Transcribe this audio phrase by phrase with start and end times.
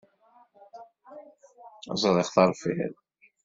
[2.01, 2.93] Ẓriɣ terfid.